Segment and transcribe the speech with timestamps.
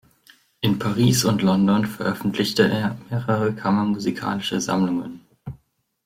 [0.61, 5.21] In Paris und London veröffentlichte er mehrere kammermusikalische Sammlungen.